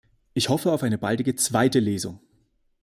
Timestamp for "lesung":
1.79-2.21